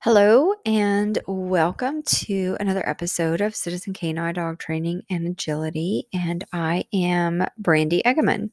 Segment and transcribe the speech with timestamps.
[0.00, 6.06] Hello and welcome to another episode of Citizen Canine Dog Training and Agility.
[6.14, 8.50] And I am Brandy Eggeman.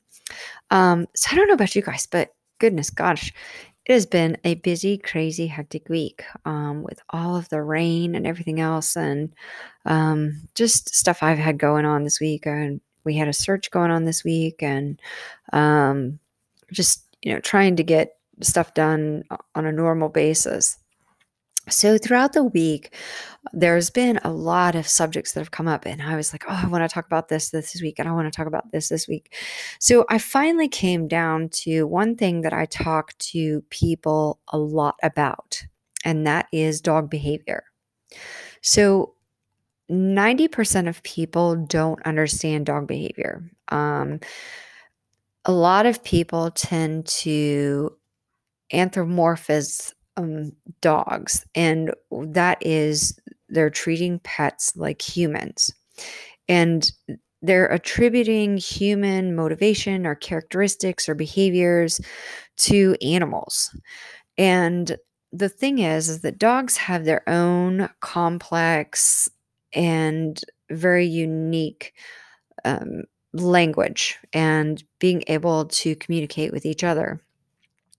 [0.71, 3.31] Um, so I don't know about you guys, but goodness gosh,
[3.86, 8.25] it has been a busy, crazy, hectic week um, with all of the rain and
[8.25, 9.32] everything else, and
[9.86, 12.48] um, just stuff I've had going on this week.
[12.48, 15.00] And we had a search going on this week, and
[15.54, 16.18] um,
[16.71, 19.23] just you know trying to get stuff done
[19.54, 20.80] on a normal basis.
[21.70, 22.93] So throughout the week,
[23.54, 26.61] there's been a lot of subjects that have come up, and I was like, oh,
[26.64, 28.89] I want to talk about this this week, and I want to talk about this
[28.89, 29.33] this week.
[29.79, 34.95] So I finally came down to one thing that I talk to people a lot
[35.02, 35.64] about,
[36.03, 37.64] and that is dog behavior.
[38.61, 39.16] So
[39.91, 43.50] 90% of people don't understand dog behavior.
[43.69, 44.19] Um,
[45.45, 47.95] a lot of people tend to
[48.73, 53.17] anthropomorphize um, dogs, and that is
[53.50, 55.73] they're treating pets like humans.
[56.47, 56.91] And
[57.41, 62.02] they're attributing human motivation or characteristics or behaviors
[62.58, 63.75] to animals.
[64.38, 64.97] And
[65.31, 69.30] the thing is, is that dogs have their own complex
[69.73, 71.93] and very unique
[72.63, 77.21] um, language and being able to communicate with each other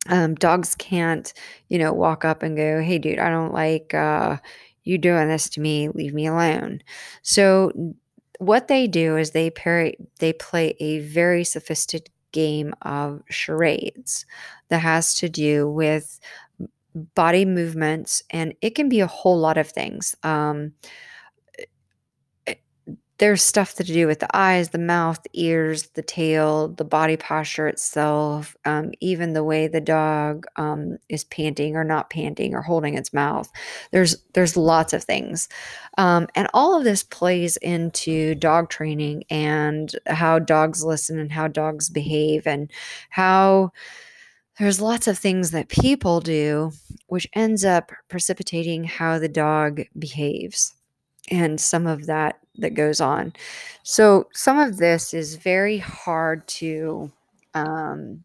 [0.08, 1.32] um, dogs can't,
[1.68, 4.38] you know, walk up and go, "Hey, dude, I don't like uh,
[4.84, 5.88] you doing this to me.
[5.90, 6.80] Leave me alone."
[7.22, 7.72] So,
[8.38, 14.26] what they do is they parry, they play a very sophisticated game of charades
[14.68, 16.20] that has to do with
[17.14, 20.14] body movements, and it can be a whole lot of things.
[20.22, 20.72] Um,
[23.18, 27.16] there's stuff to do with the eyes, the mouth, the ears, the tail, the body
[27.16, 32.60] posture itself, um, even the way the dog um, is panting or not panting or
[32.62, 33.50] holding its mouth.
[33.90, 35.48] There's there's lots of things,
[35.96, 41.48] um, and all of this plays into dog training and how dogs listen and how
[41.48, 42.70] dogs behave and
[43.10, 43.72] how
[44.58, 46.72] there's lots of things that people do
[47.08, 50.75] which ends up precipitating how the dog behaves
[51.28, 53.32] and some of that that goes on.
[53.82, 57.10] So some of this is very hard to
[57.54, 58.24] um,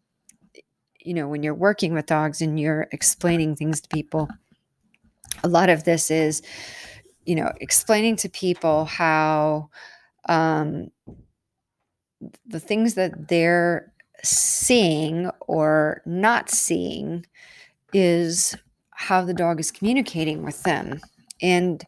[1.00, 4.28] you know when you're working with dogs and you're explaining things to people
[5.44, 6.42] a lot of this is
[7.24, 9.68] you know explaining to people how
[10.28, 10.90] um,
[12.46, 13.92] the things that they're
[14.22, 17.26] seeing or not seeing
[17.92, 18.56] is
[18.90, 21.00] how the dog is communicating with them
[21.40, 21.84] and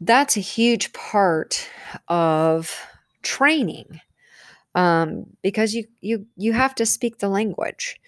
[0.00, 1.68] that's a huge part
[2.08, 2.74] of
[3.22, 4.00] training
[4.74, 8.00] um, because you you you have to speak the language.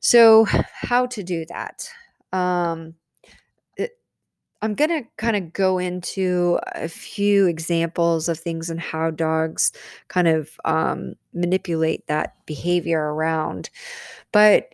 [0.00, 1.88] So how to do that?
[2.32, 2.94] Um,
[3.76, 3.92] it,
[4.62, 9.72] I'm gonna kind of go into a few examples of things and how dogs
[10.08, 13.70] kind of um, manipulate that behavior around,
[14.32, 14.70] but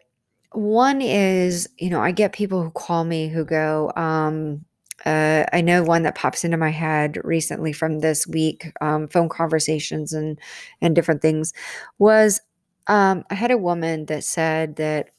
[0.52, 4.64] one is you know i get people who call me who go um,
[5.08, 9.30] uh, I know one that pops into my head recently from this week, um, phone
[9.30, 10.38] conversations and
[10.82, 11.54] and different things,
[11.98, 12.40] was
[12.88, 15.10] um, I had a woman that said that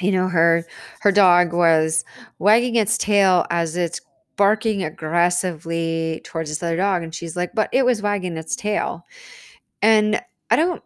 [0.00, 0.66] you know her
[1.00, 2.04] her dog was
[2.38, 4.00] wagging its tail as it's
[4.36, 9.06] barking aggressively towards this other dog, and she's like, but it was wagging its tail,
[9.82, 10.20] and
[10.50, 10.82] I don't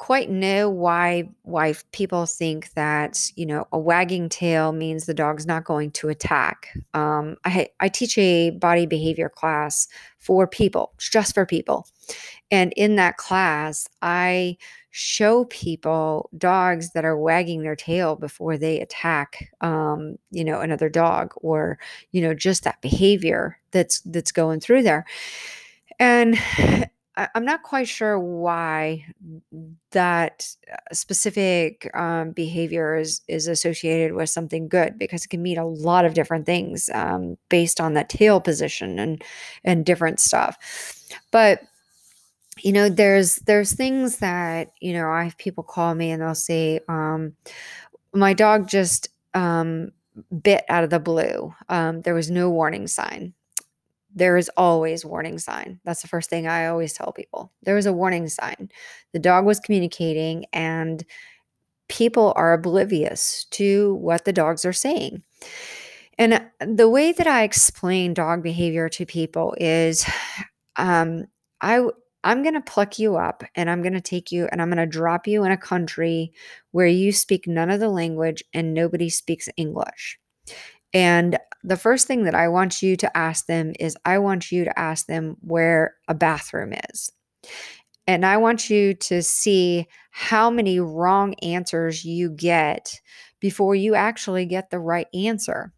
[0.00, 5.46] quite know why why people think that you know a wagging tail means the dog's
[5.46, 6.74] not going to attack.
[6.94, 9.86] Um, I I teach a body behavior class
[10.18, 11.86] for people, just for people,
[12.50, 14.56] and in that class I
[14.90, 20.88] show people dogs that are wagging their tail before they attack um, you know another
[20.88, 21.78] dog or
[22.10, 25.04] you know just that behavior that's that's going through there
[25.98, 26.38] and
[27.20, 29.04] I, am not quite sure why
[29.90, 35.58] that uh, specific um, behavior is is associated with something good because it can mean
[35.58, 39.22] a lot of different things um, based on that tail position and
[39.64, 40.56] and different stuff.
[41.30, 41.60] But
[42.62, 46.34] you know, there's there's things that you know I have people call me and they'll
[46.34, 47.34] say, um,
[48.14, 49.92] "My dog just." Um,
[50.42, 51.54] bit out of the blue.
[51.68, 53.32] Um, there was no warning sign
[54.14, 55.80] there is always warning sign.
[55.84, 57.52] That's the first thing I always tell people.
[57.62, 58.70] There is a warning sign.
[59.12, 61.04] The dog was communicating and
[61.88, 65.22] people are oblivious to what the dogs are saying.
[66.18, 70.06] And uh, the way that I explain dog behavior to people is
[70.76, 71.26] um,
[71.60, 71.86] I
[72.22, 74.76] I'm going to pluck you up and I'm going to take you and I'm going
[74.76, 76.34] to drop you in a country
[76.70, 80.18] where you speak none of the language and nobody speaks English.
[80.92, 84.64] And the first thing that I want you to ask them is I want you
[84.64, 87.12] to ask them where a bathroom is.
[88.06, 93.00] And I want you to see how many wrong answers you get
[93.38, 95.72] before you actually get the right answer.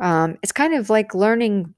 [0.00, 1.74] Um, it's kind of like learning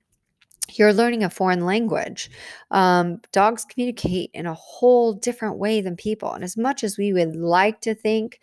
[0.78, 2.30] you're learning a foreign language.
[2.70, 6.32] Um, dogs communicate in a whole different way than people.
[6.32, 8.40] And as much as we would like to think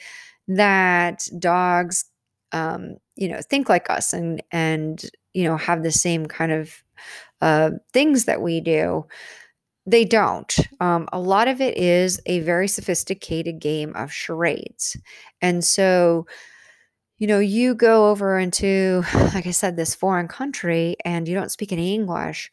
[0.47, 2.05] that dogs,
[2.51, 5.03] um, you know, think like us and and
[5.33, 6.83] you know have the same kind of
[7.41, 9.05] uh, things that we do,
[9.85, 10.57] they don't.
[10.79, 14.97] Um, a lot of it is a very sophisticated game of charades,
[15.41, 16.25] and so
[17.17, 19.03] you know, you go over into,
[19.33, 22.51] like I said, this foreign country and you don't speak any English,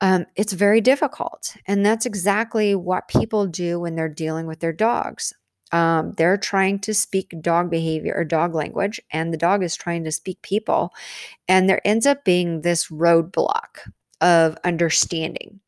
[0.00, 1.56] um, it's very difficult.
[1.66, 5.32] And that's exactly what people do when they're dealing with their dogs.
[5.74, 10.04] Um, they're trying to speak dog behavior or dog language, and the dog is trying
[10.04, 10.94] to speak people.
[11.48, 13.80] And there ends up being this roadblock
[14.20, 15.58] of understanding.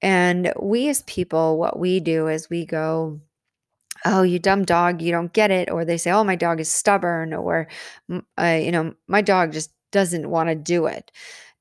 [0.00, 3.20] And we as people, what we do is we go,
[4.06, 5.70] oh, you dumb dog, you don't get it.
[5.70, 7.68] Or they say, oh, my dog is stubborn, or,
[8.38, 11.12] uh, you know, my dog just doesn't want to do it.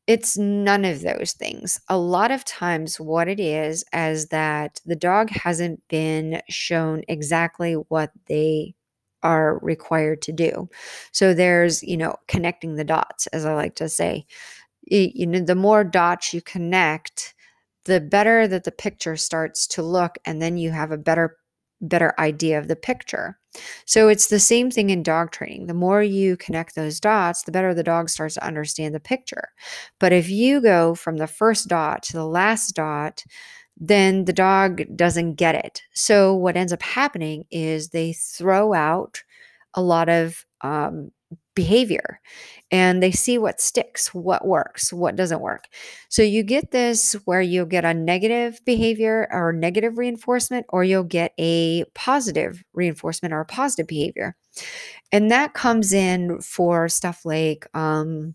[0.08, 1.80] It's none of those things.
[1.88, 7.74] A lot of times, what it is, is that the dog hasn't been shown exactly
[7.74, 8.76] what they
[9.22, 10.68] are required to do.
[11.14, 14.26] So there's, you know, connecting the dots, as I like to say.
[14.84, 17.34] You know, the more dots you connect,
[17.86, 21.38] the better that the picture starts to look, and then you have a better
[21.84, 23.38] better idea of the picture.
[23.86, 25.68] So it's the same thing in dog training.
[25.68, 29.50] The more you connect those dots, the better the dog starts to understand the picture.
[30.00, 33.24] But if you go from the first dot to the last dot,
[33.78, 35.82] then the dog doesn't get it.
[35.94, 39.22] So what ends up happening is they throw out
[39.74, 41.12] a lot of um,
[41.56, 42.20] behavior
[42.72, 45.68] and they see what sticks, what works, what doesn't work.
[46.10, 51.04] So you get this where you'll get a negative behavior or negative reinforcement, or you'll
[51.04, 54.36] get a positive reinforcement or a positive behavior.
[55.12, 58.34] And that comes in for stuff like, um,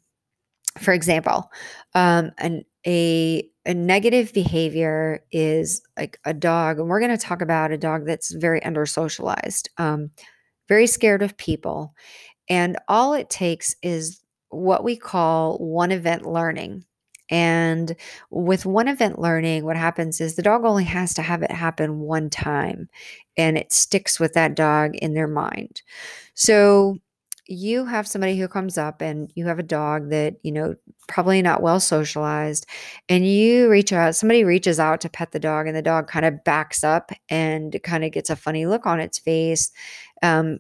[0.79, 1.51] for example,
[1.95, 7.43] um, an, a a negative behavior is like a dog, and we're going to talk
[7.43, 10.11] about a dog that's very under socialized, um,
[10.69, 11.95] very scared of people,
[12.49, 16.85] and all it takes is what we call one event learning.
[17.31, 17.95] And
[18.31, 22.01] with one event learning, what happens is the dog only has to have it happen
[22.01, 22.89] one time
[23.37, 25.83] and it sticks with that dog in their mind.
[26.33, 26.99] So
[27.47, 30.75] you have somebody who comes up and you have a dog that, you know,
[31.07, 32.67] probably not well socialized,
[33.09, 36.27] and you reach out, somebody reaches out to pet the dog, and the dog kind
[36.27, 39.71] of backs up and kind of gets a funny look on its face.
[40.23, 40.59] Um,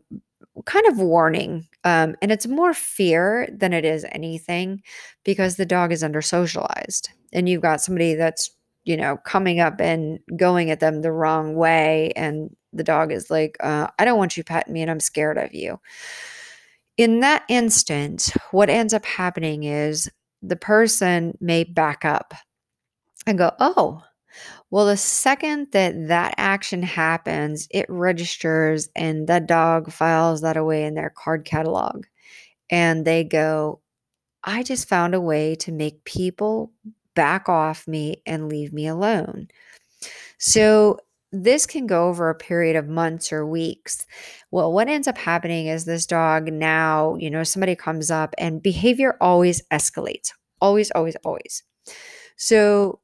[0.66, 1.66] kind of warning.
[1.84, 4.82] Um, and it's more fear than it is anything
[5.24, 7.10] because the dog is under socialized.
[7.32, 8.50] And you've got somebody that's,
[8.84, 12.12] you know, coming up and going at them the wrong way.
[12.16, 15.38] And the dog is like, uh, I don't want you petting me and I'm scared
[15.38, 15.80] of you.
[16.96, 20.10] In that instance, what ends up happening is
[20.42, 22.34] the person may back up
[23.26, 24.02] and go, Oh,
[24.70, 30.84] well, the second that that action happens, it registers and that dog files that away
[30.84, 32.04] in their card catalog.
[32.70, 33.80] And they go,
[34.44, 36.72] I just found a way to make people
[37.14, 39.48] back off me and leave me alone.
[40.38, 40.98] So
[41.32, 44.06] this can go over a period of months or weeks.
[44.50, 48.62] Well, what ends up happening is this dog now, you know, somebody comes up and
[48.62, 50.30] behavior always escalates.
[50.60, 51.62] Always, always, always.
[52.36, 53.00] So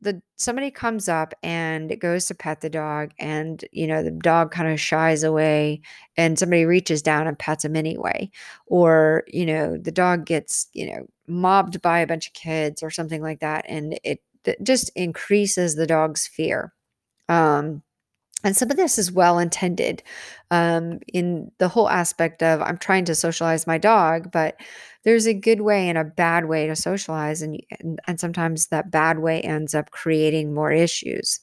[0.00, 4.50] the somebody comes up and goes to pet the dog and you know the dog
[4.50, 5.80] kind of shies away
[6.16, 8.30] and somebody reaches down and pets him anyway.
[8.66, 12.90] Or you know the dog gets you know mobbed by a bunch of kids or
[12.90, 16.72] something like that and it, it just increases the dog's fear.
[17.28, 17.82] Um
[18.44, 20.02] and some of this is well intended
[20.50, 24.56] um, in the whole aspect of I'm trying to socialize my dog, but
[25.04, 28.90] there's a good way and a bad way to socialize, and, and, and sometimes that
[28.90, 31.40] bad way ends up creating more issues.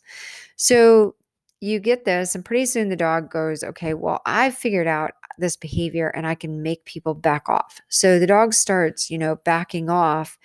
[0.56, 1.16] So
[1.62, 5.56] you get this, and pretty soon the dog goes, Okay, well, I've figured out this
[5.58, 7.80] behavior and I can make people back off.
[7.90, 10.38] So the dog starts, you know, backing off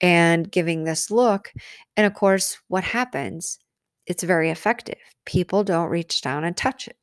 [0.00, 1.52] and giving this look.
[1.96, 3.58] And of course, what happens?
[4.06, 6.96] It's very effective people don't reach down and touch it.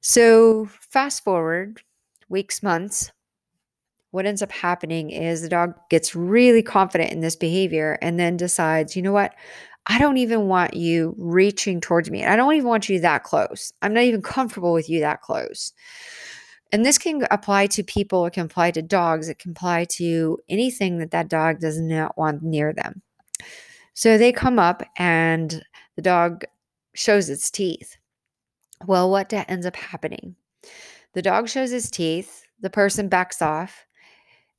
[0.00, 1.80] So, fast forward
[2.28, 3.12] weeks, months,
[4.10, 8.36] what ends up happening is the dog gets really confident in this behavior and then
[8.36, 9.34] decides, you know what?
[9.86, 12.24] I don't even want you reaching towards me.
[12.24, 13.72] I don't even want you that close.
[13.82, 15.72] I'm not even comfortable with you that close.
[16.72, 20.38] And this can apply to people, it can apply to dogs, it can apply to
[20.48, 23.02] anything that that dog does not want near them.
[23.94, 25.62] So they come up and
[25.96, 26.44] the dog
[26.94, 27.96] shows its teeth.
[28.86, 30.36] Well, what ends up happening?
[31.14, 33.86] The dog shows his teeth, the person backs off,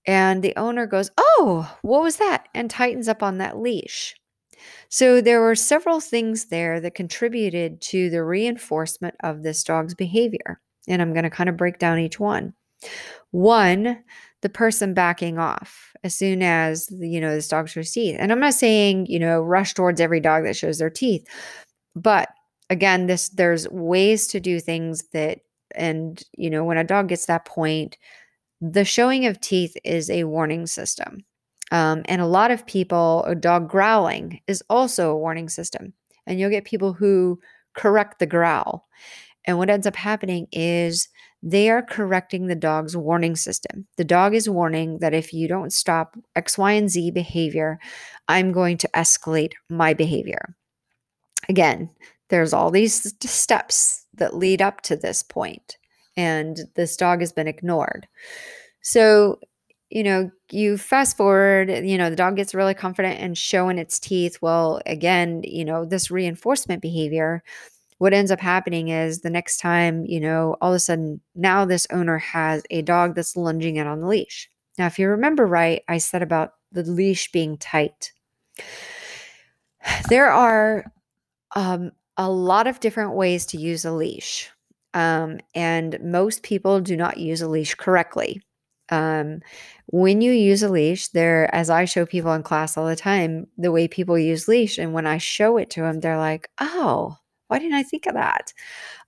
[0.07, 2.47] and the owner goes, Oh, what was that?
[2.53, 4.15] and tightens up on that leash.
[4.89, 10.61] So there were several things there that contributed to the reinforcement of this dog's behavior.
[10.87, 12.53] And I'm going to kind of break down each one.
[13.31, 14.03] One,
[14.45, 18.15] the person backing off as soon as you know this dog shows teeth.
[18.19, 21.25] And I'm not saying, you know, rush towards every dog that shows their teeth.
[21.95, 22.29] But
[22.69, 25.39] again, this there's ways to do things that
[25.73, 27.97] and you know, when a dog gets that point,
[28.61, 31.25] the showing of teeth is a warning system.
[31.71, 35.91] Um, and a lot of people, a dog growling is also a warning system.
[36.27, 37.39] And you'll get people who
[37.75, 38.87] correct the growl.
[39.45, 41.09] And what ends up happening is
[41.45, 43.85] they are correcting the dog's warning system.
[43.97, 47.79] The dog is warning that if you don't stop X, Y, and Z behavior,
[48.27, 50.55] I'm going to escalate my behavior.
[51.47, 51.91] Again,
[52.29, 55.77] there's all these steps that lead up to this point,
[56.17, 58.07] and this dog has been ignored.
[58.81, 59.39] So,
[59.91, 63.99] you know, you fast forward, you know, the dog gets really confident and showing its
[63.99, 64.39] teeth.
[64.41, 67.43] Well, again, you know, this reinforcement behavior
[67.97, 71.65] what ends up happening is the next time, you know, all of a sudden now
[71.65, 74.49] this owner has a dog that's lunging it on the leash.
[74.77, 78.11] Now, if you remember right, I said about the leash being tight.
[80.09, 80.91] There are
[81.55, 84.49] um, a lot of different ways to use a leash,
[84.93, 88.41] um, and most people do not use a leash correctly.
[88.89, 89.41] Um,
[89.87, 93.47] when you use a leash, there, as I show people in class all the time,
[93.57, 97.17] the way people use leash, and when I show it to them, they're like, "Oh,
[97.47, 98.53] why didn't I think of that?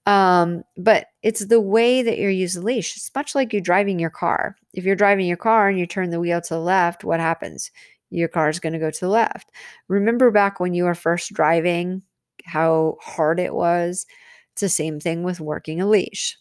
[0.05, 2.95] Um, but it's the way that you're using the leash.
[2.95, 4.55] It's much like you driving your car.
[4.73, 7.71] If you're driving your car and you turn the wheel to the left, what happens?
[8.09, 9.51] Your car is going to go to the left.
[9.89, 12.03] Remember back when you were first driving,
[12.45, 14.05] how hard it was?
[14.53, 16.37] It's the same thing with working a leash.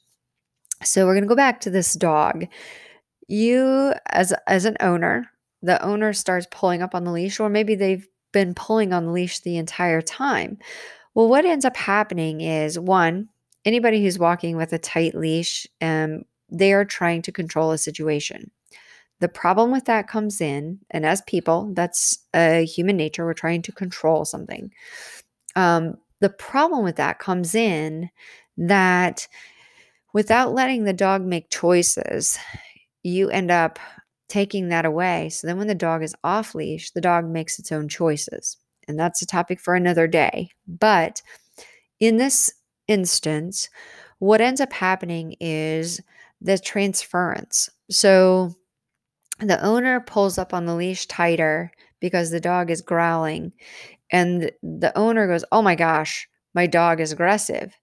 [0.85, 2.47] So we're going to go back to this dog.
[3.29, 5.29] You, as as an owner,
[5.63, 9.13] the owner starts pulling up on the leash, or maybe they've been pulling on the
[9.13, 10.59] leash the entire time.
[11.17, 13.31] Well, what ends up happening is one,
[13.65, 18.51] anybody who's walking with a tight leash, um, they are trying to control a situation.
[19.21, 23.25] The problem with that comes in, and as people, that's a human nature.
[23.25, 24.71] We're trying to control something.
[25.57, 28.11] Um, the problem with that comes in
[28.59, 29.27] that
[30.13, 32.39] without letting the dog make choices,
[33.03, 33.79] you end up
[34.29, 35.31] taking that away.
[35.31, 38.99] So then when the dog is off leash, the dog makes its own choices and
[38.99, 40.51] that's a topic for another day.
[40.67, 41.23] But
[42.01, 42.53] in this
[42.89, 43.69] instance,
[44.19, 46.01] what ends up happening is
[46.41, 47.71] the transference.
[47.91, 48.55] So
[49.41, 53.53] the owner pulls up on the leash tighter because the dog is growling,
[54.13, 57.75] and the owner goes, Oh my gosh, my dog is aggressive.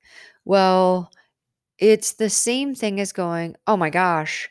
[0.45, 1.12] Well,
[1.79, 4.50] it's the same thing as going, Oh my gosh,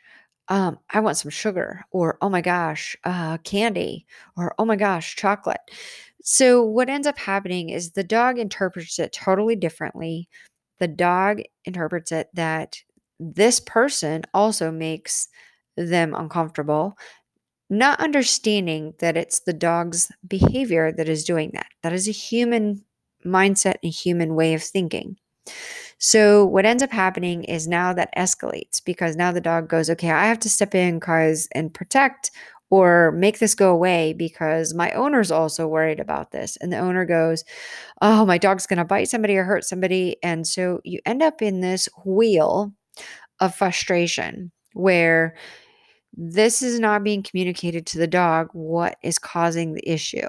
[0.49, 4.05] um, I want some sugar, or oh my gosh, uh, candy,
[4.37, 5.61] or oh my gosh, chocolate.
[6.23, 10.29] So, what ends up happening is the dog interprets it totally differently.
[10.79, 12.77] The dog interprets it that
[13.19, 15.27] this person also makes
[15.75, 16.97] them uncomfortable,
[17.69, 21.67] not understanding that it's the dog's behavior that is doing that.
[21.83, 22.83] That is a human
[23.25, 25.17] mindset and human way of thinking.
[25.99, 30.11] So, what ends up happening is now that escalates because now the dog goes, okay,
[30.11, 32.31] I have to step in cause and protect
[32.73, 36.57] or make this go away because my owner's also worried about this.
[36.57, 37.43] And the owner goes,
[38.01, 40.15] Oh, my dog's going to bite somebody or hurt somebody.
[40.23, 42.73] And so you end up in this wheel
[43.39, 45.35] of frustration where
[46.13, 50.27] this is not being communicated to the dog what is causing the issue.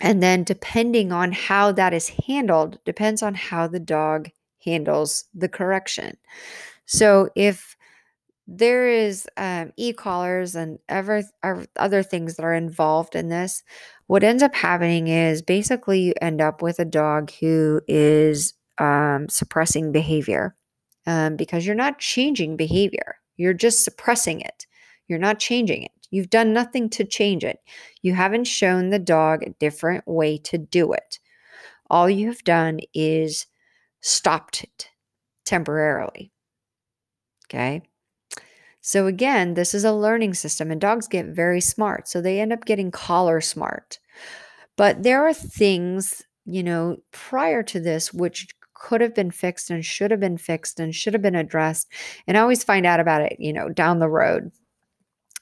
[0.00, 4.30] And then, depending on how that is handled, depends on how the dog
[4.64, 6.18] handles the correction.
[6.86, 7.76] So, if
[8.50, 11.22] there is um, e-collars and ever
[11.76, 13.62] other things that are involved in this.
[14.06, 19.28] What ends up happening is basically you end up with a dog who is um,
[19.28, 20.56] suppressing behavior
[21.06, 23.16] um, because you're not changing behavior.
[23.36, 24.66] You're just suppressing it.
[25.08, 25.92] You're not changing it.
[26.10, 27.58] You've done nothing to change it.
[28.00, 31.18] You haven't shown the dog a different way to do it.
[31.90, 33.44] All you have done is
[34.00, 34.88] stopped it
[35.44, 36.32] temporarily.
[37.46, 37.82] Okay
[38.80, 42.08] so, again, this is a learning system, and dogs get very smart.
[42.08, 43.98] So, they end up getting collar smart.
[44.76, 49.84] But there are things, you know, prior to this which could have been fixed and
[49.84, 51.88] should have been fixed and should have been addressed.
[52.26, 54.52] And I always find out about it, you know, down the road.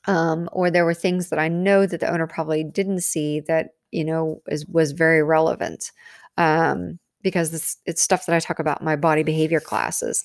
[0.06, 3.70] Um, or there were things that I know that the owner probably didn't see that,
[3.90, 5.90] you know, is, was very relevant.
[6.38, 10.24] Um, because it's stuff that I talk about in my body behavior classes.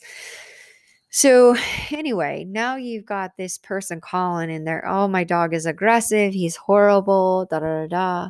[1.13, 1.55] So,
[1.91, 6.33] anyway, now you've got this person calling and they're, oh, my dog is aggressive.
[6.33, 8.29] He's horrible, da da da da.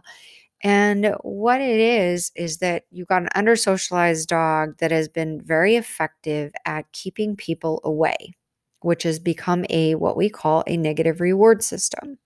[0.64, 5.42] And what it is, is that you've got an under socialized dog that has been
[5.42, 8.36] very effective at keeping people away,
[8.82, 12.18] which has become a what we call a negative reward system.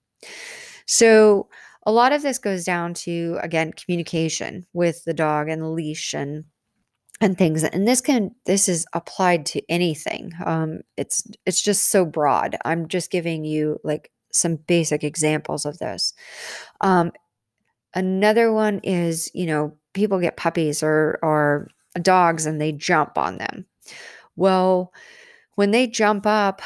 [0.88, 1.50] So,
[1.88, 6.14] a lot of this goes down to, again, communication with the dog and the leash
[6.14, 6.46] and
[7.22, 12.06] and things and this can this is applied to anything um it's it's just so
[12.06, 16.14] broad i'm just giving you like some basic examples of this.
[16.82, 17.12] Um
[17.94, 21.70] another one is you know people get puppies or or
[22.02, 23.66] dogs and they jump on them.
[24.36, 24.94] Well
[25.56, 26.62] when they jump up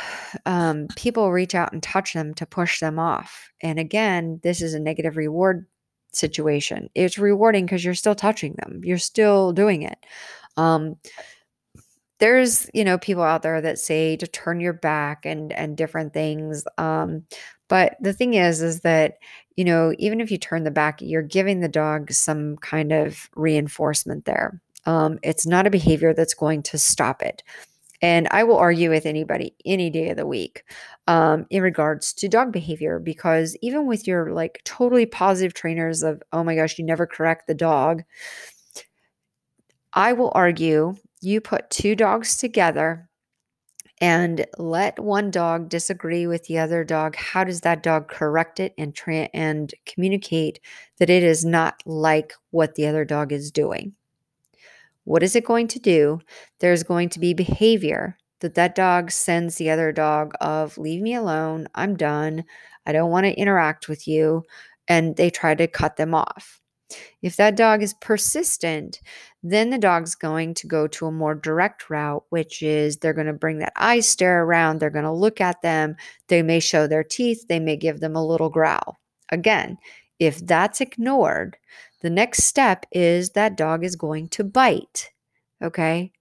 [0.48, 4.74] um, people reach out and touch them to push them off and again this is
[4.74, 5.68] a negative reward
[6.12, 6.90] situation.
[6.96, 10.00] It's rewarding because you're still touching them you're still doing it
[10.58, 10.96] um,
[12.20, 16.14] there's you know people out there that say to turn your back and and different
[16.14, 17.24] things um
[17.68, 19.18] but the thing is is that
[19.56, 23.30] you know even if you turn the back you're giving the dog some kind of
[23.36, 24.62] reinforcement there.
[24.86, 27.42] Um it's not a behavior that's going to stop it.
[28.02, 30.64] And i will argue with anybody any day of the week
[31.08, 36.22] um, in regards to dog behavior because even with your like totally positive trainers of
[36.34, 38.04] oh my gosh you never correct the dog
[40.00, 43.10] I will argue you put two dogs together
[44.00, 47.18] and let one dog disagree with the other dog.
[47.18, 50.62] How does that dog correct it and tra- and communicate
[51.00, 53.92] that it is not like what the other dog is doing?
[55.04, 56.22] What is it going to do?
[56.62, 61.14] There's going to be behavior that that dog sends the other dog of leave me
[61.14, 61.68] alone.
[61.76, 62.46] I'm done.
[62.86, 64.46] I don't want to interact with you.
[64.88, 66.59] And they try to cut them off
[67.22, 69.00] if that dog is persistent,
[69.44, 73.28] then the dog's going to go to a more direct route, which is they're going
[73.28, 74.80] to bring that eye stare around.
[74.80, 75.96] They're going to look at them.
[76.28, 77.48] They may show their teeth.
[77.48, 79.00] They may give them a little growl.
[79.32, 79.78] Again,
[80.20, 81.58] if that's ignored,
[82.02, 85.12] the next step is that dog is going to bite.
[85.62, 86.12] Okay.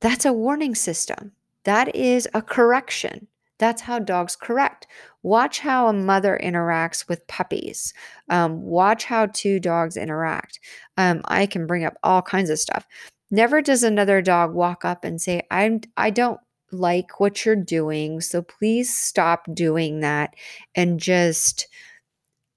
[0.00, 1.32] That's a warning system.
[1.64, 3.26] That is a correction.
[3.58, 4.86] That's how dogs correct.
[5.22, 7.92] Watch how a mother interacts with puppies.
[8.28, 10.60] Um, watch how two dogs interact.
[10.96, 12.86] Um, I can bring up all kinds of stuff.
[13.30, 16.40] Never does another dog walk up and say, "I'm I don't
[16.72, 20.34] like what you're doing, so please stop doing that,"
[20.74, 21.66] and just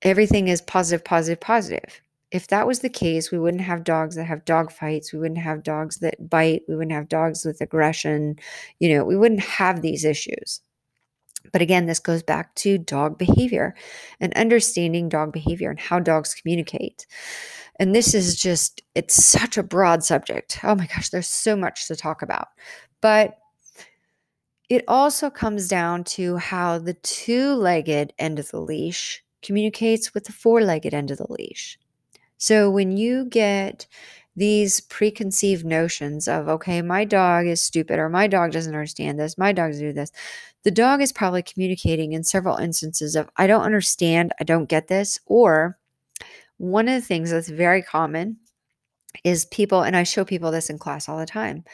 [0.01, 2.01] everything is positive, positive, positive.
[2.31, 5.11] If that was the case, we wouldn't have dogs that have dog fights.
[5.13, 6.63] We wouldn't have dogs that bite.
[6.67, 8.37] We wouldn't have dogs with aggression.
[8.79, 10.61] You know, we wouldn't have these issues.
[11.51, 13.75] But again, this goes back to dog behavior
[14.19, 17.05] and understanding dog behavior and how dogs communicate.
[17.79, 20.59] And this is just, it's such a broad subject.
[20.63, 22.49] Oh my gosh, there's so much to talk about.
[23.01, 23.37] But
[24.69, 30.25] it also comes down to how the two legged end of the leash communicates with
[30.25, 31.79] the four legged end of the leash.
[32.37, 33.87] So when you get
[34.39, 39.37] these preconceived notions of, okay, my dog is stupid or my dog doesn't understand this,
[39.37, 40.11] my dog's do this,
[40.63, 44.87] the dog is probably communicating in several instances of, I don't understand, I don't get
[44.87, 45.19] this.
[45.25, 45.77] Or
[46.55, 48.37] one of the things that's very common
[49.25, 51.65] is people, and I show people this in class all the time.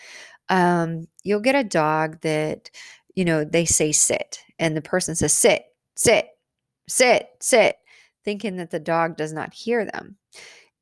[0.50, 2.72] Um, you'll get a dog that,
[3.14, 6.30] you know, they say sit, and the person says sit, sit,
[6.90, 7.78] sit, sit,
[8.24, 10.18] thinking that the dog does not hear them.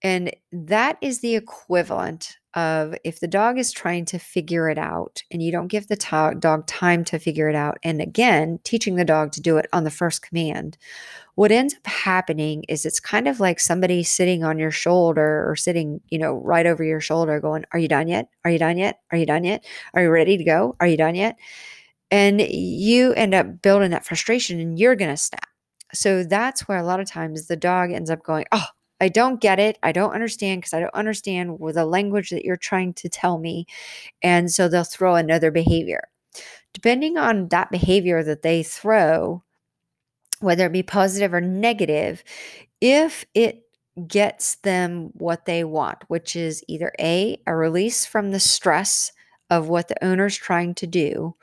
[0.03, 5.23] And that is the equivalent of if the dog is trying to figure it out
[5.31, 8.95] and you don't give the to- dog time to figure it out, and again, teaching
[8.95, 10.77] the dog to do it on the first command,
[11.35, 15.55] what ends up happening is it's kind of like somebody sitting on your shoulder or
[15.55, 18.27] sitting, you know, right over your shoulder going, Are you done yet?
[18.45, 18.99] Are you done yet?
[19.11, 19.65] Are you done yet?
[19.93, 20.75] Are you ready to go?
[20.79, 21.37] Are you done yet?
[22.11, 25.47] And you end up building that frustration and you're going to snap.
[25.93, 28.65] So that's where a lot of times the dog ends up going, Oh,
[29.03, 29.77] I don't get it.
[29.83, 33.67] I don't understand because I don't understand the language that you're trying to tell me.
[34.21, 36.07] And so they'll throw another behavior.
[36.73, 39.43] Depending on that behavior that they throw,
[40.39, 42.23] whether it be positive or negative,
[42.79, 43.67] if it
[44.07, 49.11] gets them what they want, which is either A, a release from the stress
[49.49, 51.35] of what the owner's trying to do,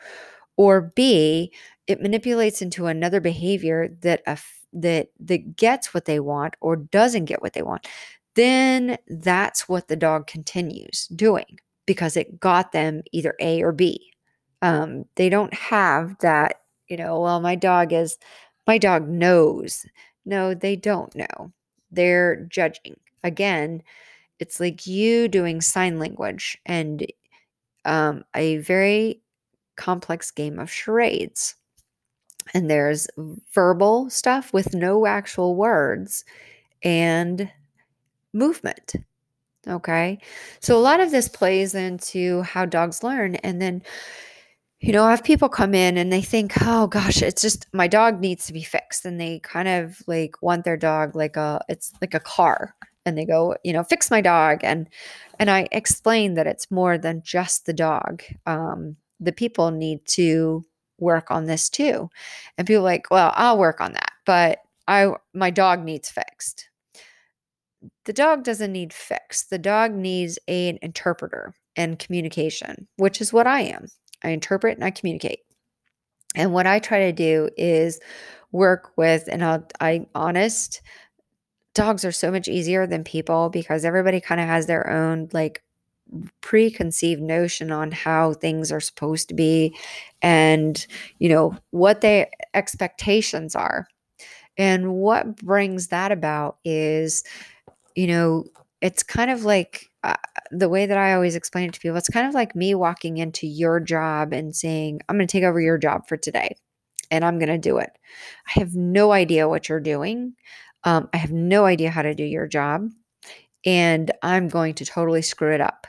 [0.57, 1.53] or B,
[1.87, 7.25] it manipulates into another behavior that affects that that gets what they want or doesn't
[7.25, 7.87] get what they want
[8.35, 14.13] then that's what the dog continues doing because it got them either A or B.
[14.63, 18.17] Um, they don't have that, you know, well, my dog is,
[18.67, 19.85] my dog knows.
[20.25, 21.53] No, they don't know.
[21.91, 22.95] They're judging.
[23.25, 23.83] Again,
[24.39, 27.05] it's like you doing sign language and
[27.85, 29.21] um, a very
[29.77, 31.57] complex game of charades.
[32.55, 33.07] And there's
[33.55, 36.25] verbal stuff with no actual words
[36.83, 37.51] and
[38.33, 38.95] movement.
[39.69, 40.19] Okay.
[40.61, 43.37] So a lot of this plays into how dogs learn.
[43.37, 43.83] And then,
[44.81, 47.87] you know, I have people come in and they think, oh gosh, it's just my
[47.87, 49.05] dog needs to be fixed.
[49.05, 52.75] And they kind of like want their dog like a, it's like a car.
[53.07, 54.61] And they go, you know, fix my dog.
[54.63, 54.89] And,
[55.39, 58.23] and I explain that it's more than just the dog.
[58.47, 60.65] Um, the people need to
[61.01, 62.09] work on this too.
[62.59, 64.13] And people like, well, I'll work on that.
[64.27, 66.71] But I, my dog needs fixed
[68.05, 69.51] the dog doesn't need fixed.
[69.51, 73.87] The dog needs an interpreter and communication, which is what I am.
[74.23, 75.41] I interpret and I communicate.
[76.35, 78.01] And what I try to do is
[78.53, 80.83] work with, and I'll, I honest,
[81.75, 85.63] dogs are so much easier than people because everybody kind of has their own like
[86.41, 89.77] preconceived notion on how things are supposed to be
[90.23, 90.87] and
[91.19, 93.87] you know what their expectations are
[94.59, 97.23] and what brings that about is
[97.95, 98.45] you know,
[98.81, 100.15] it's kind of like uh,
[100.51, 103.19] the way that I always explain it to people, it's kind of like me walking
[103.19, 106.57] into your job and saying, I'm going to take over your job for today
[107.11, 107.91] and I'm going to do it.
[108.49, 110.35] I have no idea what you're doing.
[110.85, 112.89] Um, I have no idea how to do your job.
[113.67, 115.87] And I'm going to totally screw it up.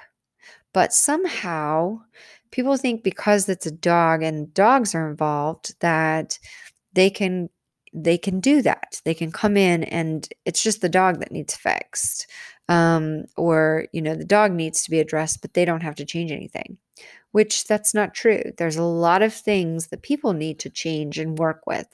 [0.73, 2.01] But somehow
[2.51, 6.39] people think because it's a dog and dogs are involved that
[6.93, 7.49] they can
[7.93, 9.01] they can do that.
[9.03, 12.27] They can come in and it's just the dog that needs fixed.
[12.69, 16.05] Um, or, you know, the dog needs to be addressed, but they don't have to
[16.05, 16.77] change anything,
[17.31, 18.43] which that's not true.
[18.57, 21.87] There's a lot of things that people need to change and work with.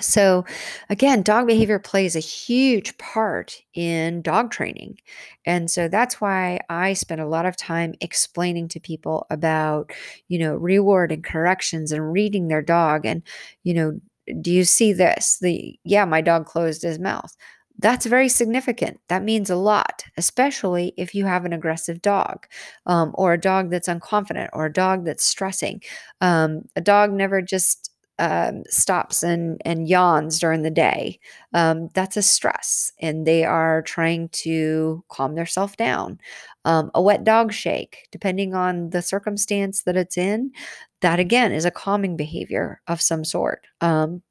[0.00, 0.44] So,
[0.90, 4.98] again, dog behavior plays a huge part in dog training.
[5.46, 9.92] And so that's why I spend a lot of time explaining to people about,
[10.28, 13.22] you know, reward and corrections and reading their dog and,
[13.64, 14.00] you know,
[14.40, 15.38] do you see this?
[15.40, 17.34] The yeah, my dog closed his mouth.
[17.80, 18.98] That's very significant.
[19.08, 22.46] That means a lot, especially if you have an aggressive dog
[22.86, 25.82] um, or a dog that's unconfident or a dog that's stressing.
[26.20, 27.87] Um, a dog never just
[28.18, 31.20] um, stops and, and yawns during the day.
[31.54, 36.18] Um, that's a stress, and they are trying to calm themselves down.
[36.64, 40.52] Um, a wet dog shake, depending on the circumstance that it's in,
[41.00, 43.66] that again is a calming behavior of some sort.
[43.80, 44.22] Um,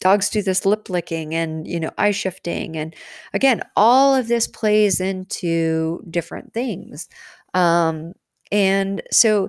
[0.00, 2.94] dogs do this lip licking and you know eye shifting and
[3.32, 7.08] again all of this plays into different things
[7.54, 8.12] um,
[8.52, 9.48] and so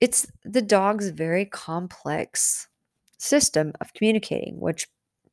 [0.00, 2.68] it's the dog's very complex
[3.22, 4.88] system of communicating which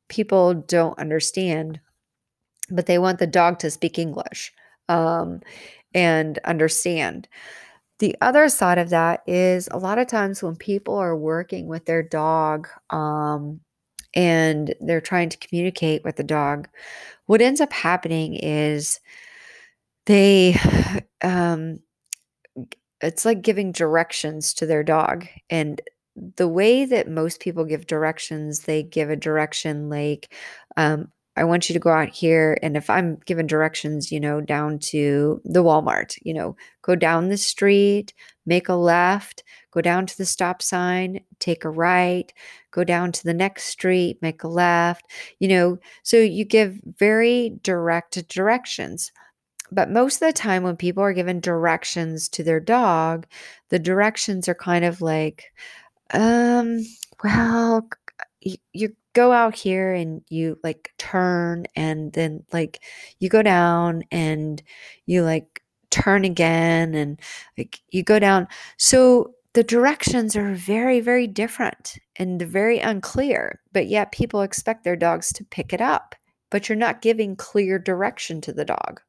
[0.08, 1.80] people don't understand
[2.70, 4.52] but they want the dog to speak english
[4.88, 5.40] um,
[5.94, 7.28] and understand
[8.00, 11.84] the other side of that is a lot of times when people are working with
[11.84, 13.60] their dog um,
[14.14, 16.66] and they're trying to communicate with the dog,
[17.26, 19.00] what ends up happening is
[20.06, 20.56] they,
[21.22, 21.80] um,
[23.02, 25.26] it's like giving directions to their dog.
[25.50, 25.80] And
[26.36, 30.32] the way that most people give directions, they give a direction like,
[30.76, 32.58] um, I want you to go out here.
[32.62, 37.28] And if I'm given directions, you know, down to the Walmart, you know, go down
[37.28, 38.12] the street,
[38.46, 42.32] make a left, go down to the stop sign, take a right,
[42.72, 45.06] go down to the next street, make a left,
[45.38, 49.12] you know, so you give very direct directions.
[49.72, 53.26] But most of the time, when people are given directions to their dog,
[53.68, 55.52] the directions are kind of like,
[56.12, 56.80] um,
[57.22, 57.88] well,
[58.40, 62.80] you go out here and you like turn and then like
[63.18, 64.62] you go down and
[65.06, 67.20] you like turn again and
[67.58, 68.46] like you go down.
[68.78, 74.96] So the directions are very very different and very unclear but yet people expect their
[74.96, 76.14] dogs to pick it up
[76.50, 79.00] but you're not giving clear direction to the dog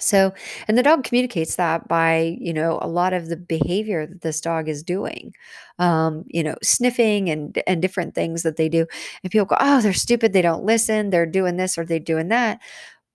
[0.00, 0.32] so,
[0.68, 4.40] and the dog communicates that by, you know, a lot of the behavior that this
[4.40, 5.34] dog is doing,
[5.78, 8.86] um, you know, sniffing and and different things that they do.
[9.22, 10.32] And people go, "Oh, they're stupid.
[10.32, 11.10] They don't listen.
[11.10, 12.60] They're doing this or they're doing that."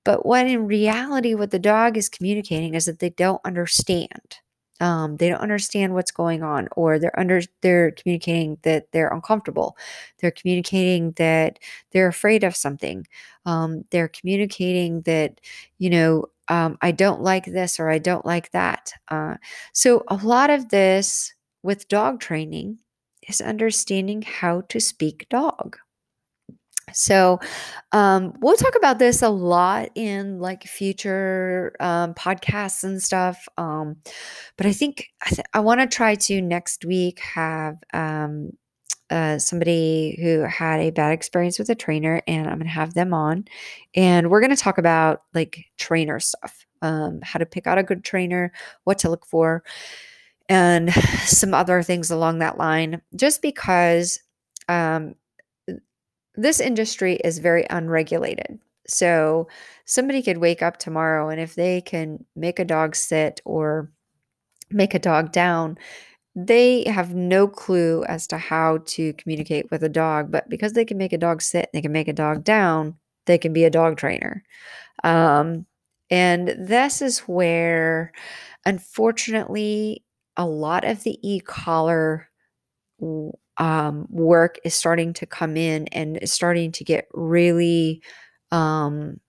[0.06, 4.38] But what in reality, what the dog is communicating is that they don't understand.
[4.82, 9.78] Um, they don't understand what's going on, or they're under they're communicating that they're uncomfortable.
[10.20, 11.60] They're communicating that
[11.92, 13.08] they're afraid of something.
[13.46, 15.40] Um, they're communicating that
[15.78, 18.92] you know um, I don't like this or I don't like that.
[19.10, 19.36] Uh,
[19.74, 22.80] so, a lot of this with dog training
[23.28, 25.78] is understanding how to speak dog.
[26.92, 27.40] So,
[27.94, 33.48] um, we'll talk about this a lot in like future um, podcasts and stuff.
[33.58, 33.98] Um,
[34.58, 38.52] but I think I, th- I want to try to next week have um,
[39.10, 42.94] uh, somebody who had a bad experience with a trainer, and I'm going to have
[42.94, 43.46] them on,
[43.96, 47.84] and we're going to talk about like trainer stuff, um, how to pick out a
[47.84, 48.52] good trainer,
[48.86, 49.64] what to look for,
[50.50, 50.94] and
[51.26, 53.02] some other things along that line.
[53.16, 54.20] Just because
[54.70, 55.16] um,
[56.36, 58.60] this industry is very unregulated.
[58.88, 59.48] So
[59.86, 63.90] somebody could wake up tomorrow and if they can make a dog sit or
[64.70, 65.78] make a dog down,
[66.36, 70.32] they have no clue as to how to communicate with a dog.
[70.32, 72.96] But because they can make a dog sit, and they can make a dog down,
[73.26, 74.44] they can be a dog trainer.
[75.04, 75.66] Um,
[76.10, 78.12] and this is where,
[78.66, 80.04] unfortunately,
[80.38, 82.30] a lot of the e collar
[83.58, 88.02] um, work is starting to come in and is starting to get really
[88.52, 89.20] um,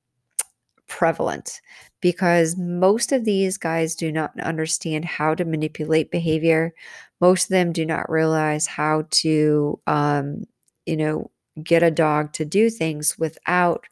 [0.89, 1.61] prevalent
[2.01, 6.75] because most of these guys do not understand how to manipulate behavior.
[7.21, 10.45] Most of them do not realize how to, um,
[10.87, 11.31] you know,
[11.63, 13.87] get a dog to do things without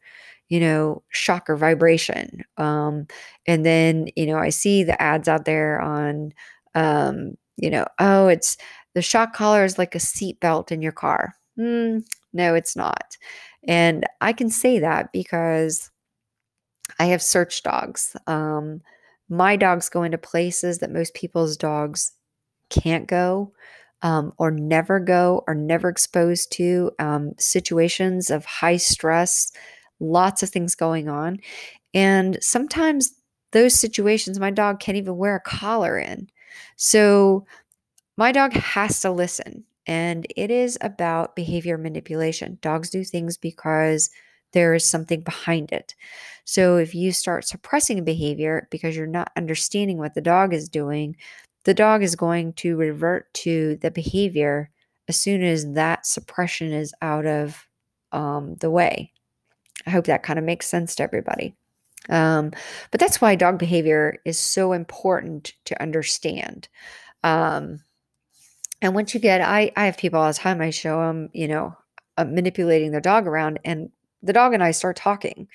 [0.48, 2.44] you know, shock or vibration.
[2.58, 3.06] Um,
[3.46, 6.32] and then, you know, I see the ads out there on,
[6.74, 8.56] um, you know, oh, it's
[8.94, 11.34] the shock collar is like a seat belt in your car.
[11.58, 13.16] Mm, no, it's not.
[13.66, 15.90] And I can say that because
[16.98, 18.16] I have search dogs.
[18.26, 18.82] Um,
[19.28, 22.12] my dogs go into places that most people's dogs
[22.70, 23.52] can't go
[24.02, 29.52] um, or never go or never exposed to um, situations of high stress,
[30.00, 31.38] lots of things going on.
[31.94, 33.14] And sometimes
[33.52, 36.28] those situations, my dog can't even wear a collar in.
[36.76, 37.46] So
[38.16, 39.64] my dog has to listen.
[39.86, 42.58] And it is about behavior manipulation.
[42.62, 44.10] Dogs do things because
[44.52, 45.94] there is something behind it.
[46.44, 50.68] So if you start suppressing a behavior because you're not understanding what the dog is
[50.68, 51.16] doing,
[51.64, 54.70] the dog is going to revert to the behavior
[55.08, 57.66] as soon as that suppression is out of
[58.12, 59.12] um, the way.
[59.86, 61.54] I hope that kind of makes sense to everybody.
[62.08, 62.50] Um,
[62.90, 66.68] but that's why dog behavior is so important to understand.
[67.22, 67.80] Um,
[68.80, 71.46] and once you get, I, I have people all the time, I show them, you
[71.46, 71.76] know,
[72.18, 73.90] uh, manipulating their dog around, and
[74.22, 75.48] the dog and I start talking.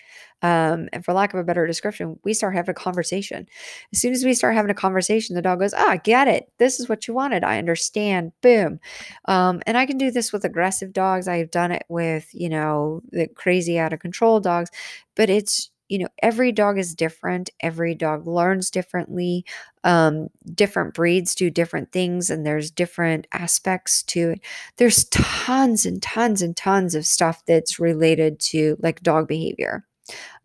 [0.43, 3.47] Um, and for lack of a better description, we start having a conversation.
[3.91, 6.51] As soon as we start having a conversation, the dog goes, Ah, I get it.
[6.60, 7.43] This is what you wanted.
[7.43, 8.34] I understand.
[8.41, 8.80] Boom.
[9.25, 11.27] Um, and I can do this with aggressive dogs.
[11.27, 14.69] I've done it with, you know, the crazy out of control dogs,
[15.15, 17.50] but it's you know, every dog is different.
[17.60, 19.45] Every dog learns differently.
[19.84, 24.41] Um, different breeds do different things, and there's different aspects to it.
[24.78, 29.86] There's tons and tons and tons of stuff that's related to like dog behavior.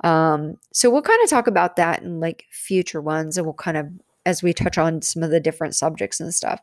[0.05, 3.77] Um, so we'll kind of talk about that in like future ones, and we'll kind
[3.77, 3.89] of
[4.25, 6.61] as we touch on some of the different subjects and stuff.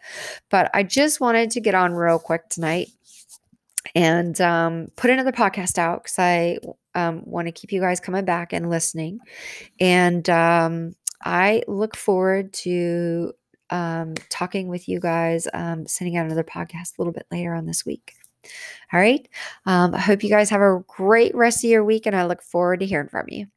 [0.49, 2.89] But I just wanted to get on real quick tonight
[3.95, 6.57] and um, put another podcast out because I
[6.99, 9.19] um, want to keep you guys coming back and listening.
[9.79, 13.33] And um, I look forward to
[13.69, 17.65] um, talking with you guys, um, sending out another podcast a little bit later on
[17.65, 18.13] this week.
[18.91, 19.27] All right.
[19.65, 22.41] Um, I hope you guys have a great rest of your week, and I look
[22.41, 23.47] forward to hearing from you.